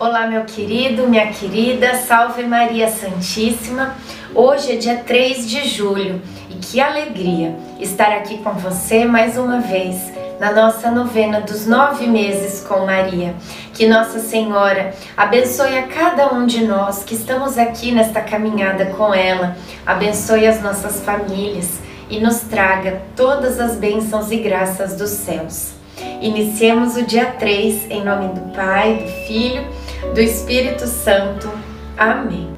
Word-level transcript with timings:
Olá, 0.00 0.28
meu 0.28 0.44
querido, 0.44 1.08
minha 1.08 1.26
querida, 1.32 1.96
salve 1.96 2.44
Maria 2.44 2.86
Santíssima. 2.86 3.96
Hoje 4.32 4.74
é 4.74 4.76
dia 4.76 4.98
3 4.98 5.50
de 5.50 5.66
julho 5.68 6.22
e 6.48 6.54
que 6.54 6.80
alegria 6.80 7.56
estar 7.80 8.12
aqui 8.12 8.38
com 8.38 8.52
você 8.52 9.04
mais 9.04 9.36
uma 9.36 9.58
vez 9.58 10.12
na 10.38 10.52
nossa 10.52 10.88
novena 10.92 11.40
dos 11.40 11.66
nove 11.66 12.06
meses 12.06 12.64
com 12.64 12.86
Maria. 12.86 13.34
Que 13.74 13.88
Nossa 13.88 14.20
Senhora 14.20 14.94
abençoe 15.16 15.76
a 15.76 15.88
cada 15.88 16.32
um 16.32 16.46
de 16.46 16.64
nós 16.64 17.02
que 17.02 17.16
estamos 17.16 17.58
aqui 17.58 17.90
nesta 17.90 18.20
caminhada 18.20 18.86
com 18.86 19.12
ela, 19.12 19.56
abençoe 19.84 20.46
as 20.46 20.62
nossas 20.62 21.00
famílias 21.00 21.80
e 22.08 22.20
nos 22.20 22.42
traga 22.42 23.02
todas 23.16 23.58
as 23.58 23.74
bênçãos 23.74 24.30
e 24.30 24.36
graças 24.36 24.94
dos 24.94 25.10
céus. 25.10 25.72
Iniciemos 26.20 26.96
o 26.96 27.02
dia 27.02 27.26
3 27.26 27.90
em 27.90 28.04
nome 28.04 28.28
do 28.28 28.52
Pai, 28.54 28.94
do 28.94 29.26
Filho, 29.26 29.66
do 30.14 30.20
Espírito 30.20 30.86
Santo. 30.86 31.50
Amém. 31.96 32.56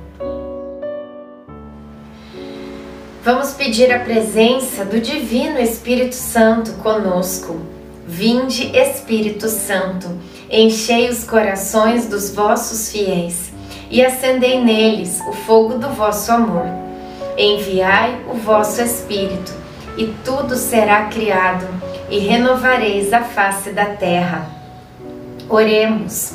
Vamos 3.23 3.53
pedir 3.53 3.93
a 3.93 3.99
presença 3.99 4.85
do 4.85 5.01
Divino 5.01 5.59
Espírito 5.59 6.15
Santo 6.15 6.73
conosco. 6.83 7.61
Vinde, 8.07 8.77
Espírito 8.77 9.49
Santo, 9.49 10.09
enchei 10.51 11.09
os 11.09 11.25
corações 11.25 12.07
dos 12.07 12.35
vossos 12.35 12.91
fiéis 12.91 13.53
e 13.91 14.05
acendei 14.05 14.61
neles 14.61 15.21
o 15.29 15.33
fogo 15.33 15.79
do 15.79 15.89
vosso 15.91 16.33
amor. 16.33 16.67
Enviai 17.37 18.21
o 18.29 18.35
vosso 18.35 18.83
Espírito, 18.83 19.53
e 19.97 20.07
tudo 20.25 20.57
será 20.57 21.05
criado 21.07 21.67
e 22.11 22.19
renovareis 22.19 23.13
a 23.13 23.23
face 23.23 23.71
da 23.71 23.87
terra. 23.87 24.49
Oremos, 25.49 26.35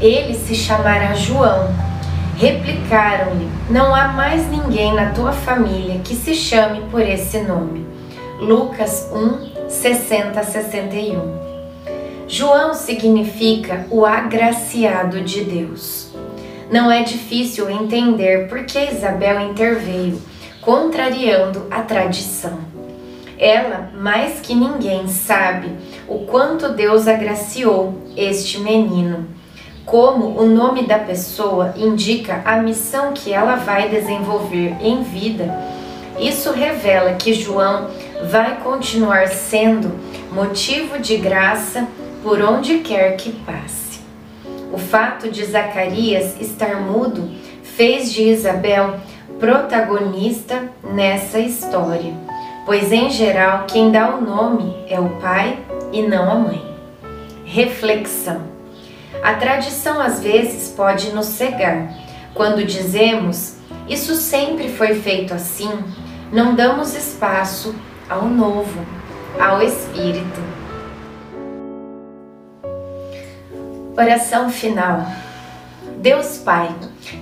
ele 0.00 0.34
se 0.34 0.54
chamará 0.54 1.14
João. 1.14 1.68
Replicaram-lhe: 2.36 3.48
Não 3.70 3.94
há 3.94 4.08
mais 4.08 4.48
ninguém 4.50 4.94
na 4.94 5.10
tua 5.10 5.32
família 5.32 6.00
que 6.04 6.14
se 6.14 6.34
chame 6.34 6.82
por 6.90 7.00
esse 7.00 7.38
nome. 7.40 7.86
Lucas 8.40 9.10
1, 9.12 9.68
60 9.68 10.42
61. 10.42 11.46
João 12.28 12.74
significa 12.74 13.86
o 13.90 14.04
agraciado 14.04 15.22
de 15.22 15.44
Deus. 15.44 16.10
Não 16.70 16.90
é 16.90 17.02
difícil 17.02 17.70
entender 17.70 18.48
por 18.48 18.64
que 18.64 18.90
Isabel 18.90 19.40
interveio, 19.40 20.20
contrariando 20.60 21.66
a 21.70 21.82
tradição. 21.82 22.58
Ela, 23.38 23.90
mais 23.94 24.40
que 24.40 24.54
ninguém, 24.54 25.06
sabe 25.06 25.70
o 26.08 26.20
quanto 26.26 26.70
Deus 26.70 27.06
agraciou 27.06 27.94
este 28.16 28.58
menino. 28.58 29.35
Como 29.86 30.38
o 30.38 30.44
nome 30.44 30.82
da 30.82 30.98
pessoa 30.98 31.72
indica 31.76 32.42
a 32.44 32.58
missão 32.58 33.12
que 33.14 33.32
ela 33.32 33.56
vai 33.56 33.88
desenvolver 33.88 34.76
em 34.82 35.02
vida, 35.02 35.56
isso 36.18 36.50
revela 36.50 37.14
que 37.14 37.32
João 37.32 37.88
vai 38.30 38.58
continuar 38.60 39.28
sendo 39.28 39.92
motivo 40.32 40.98
de 40.98 41.16
graça 41.16 41.86
por 42.22 42.42
onde 42.42 42.80
quer 42.80 43.16
que 43.16 43.30
passe. 43.30 44.00
O 44.72 44.76
fato 44.76 45.30
de 45.30 45.44
Zacarias 45.44 46.38
estar 46.40 46.80
mudo 46.80 47.30
fez 47.62 48.12
de 48.12 48.24
Isabel 48.24 48.96
protagonista 49.38 50.64
nessa 50.82 51.38
história 51.38 52.12
pois 52.66 52.90
em 52.90 53.08
geral 53.08 53.64
quem 53.68 53.92
dá 53.92 54.16
o 54.16 54.20
nome 54.20 54.76
é 54.88 54.98
o 54.98 55.08
pai 55.20 55.56
e 55.92 56.02
não 56.02 56.28
a 56.30 56.34
mãe. 56.34 56.60
Reflexão: 57.44 58.42
a 59.22 59.34
tradição 59.34 60.00
às 60.00 60.20
vezes 60.20 60.70
pode 60.70 61.10
nos 61.12 61.26
cegar. 61.26 61.92
Quando 62.34 62.64
dizemos 62.64 63.56
isso 63.88 64.16
sempre 64.16 64.68
foi 64.68 64.94
feito 64.94 65.32
assim, 65.32 65.70
não 66.32 66.54
damos 66.54 66.94
espaço 66.94 67.74
ao 68.08 68.26
novo, 68.26 68.84
ao 69.38 69.62
Espírito. 69.62 70.40
Oração 73.96 74.50
final. 74.50 75.06
Deus 75.98 76.38
Pai, 76.38 76.74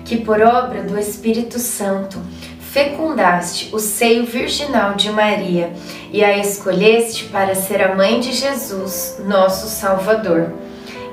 que 0.04 0.16
por 0.16 0.40
obra 0.40 0.82
do 0.82 0.98
Espírito 0.98 1.58
Santo 1.58 2.18
fecundaste 2.58 3.70
o 3.72 3.78
seio 3.78 4.26
virginal 4.26 4.94
de 4.94 5.10
Maria 5.10 5.72
e 6.10 6.24
a 6.24 6.36
escolheste 6.38 7.26
para 7.26 7.54
ser 7.54 7.80
a 7.80 7.94
mãe 7.94 8.18
de 8.18 8.32
Jesus, 8.32 9.20
nosso 9.24 9.68
Salvador. 9.68 10.52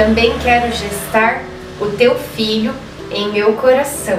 Também 0.00 0.32
quero 0.38 0.72
gestar 0.72 1.42
o 1.78 1.88
teu 1.90 2.14
filho 2.14 2.74
em 3.12 3.30
meu 3.30 3.52
coração, 3.56 4.18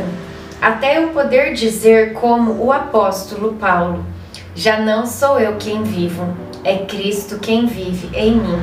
até 0.62 1.00
eu 1.00 1.08
poder 1.08 1.56
dizer, 1.56 2.14
como 2.14 2.64
o 2.64 2.72
apóstolo 2.72 3.54
Paulo: 3.54 4.06
Já 4.54 4.80
não 4.80 5.08
sou 5.08 5.40
eu 5.40 5.56
quem 5.56 5.82
vivo, 5.82 6.38
é 6.64 6.86
Cristo 6.86 7.40
quem 7.40 7.66
vive 7.66 8.16
em 8.16 8.36
mim. 8.36 8.62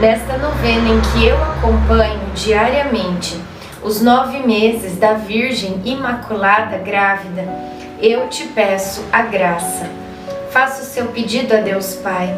Nesta 0.00 0.38
novena 0.38 0.88
em 0.88 1.00
que 1.02 1.26
eu 1.26 1.36
acompanho 1.36 2.22
diariamente 2.34 3.38
os 3.82 4.00
nove 4.00 4.38
meses 4.38 4.96
da 4.96 5.12
Virgem 5.12 5.82
Imaculada 5.84 6.78
grávida, 6.78 7.46
eu 8.00 8.26
te 8.30 8.44
peço 8.44 9.04
a 9.12 9.20
graça. 9.20 9.86
Faça 10.50 10.80
o 10.80 10.86
seu 10.86 11.08
pedido 11.08 11.54
a 11.54 11.58
Deus 11.58 11.94
Pai, 11.96 12.34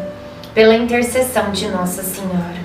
pela 0.53 0.75
intercessão 0.75 1.51
de 1.51 1.69
Nossa 1.69 2.03
Senhora. 2.03 2.64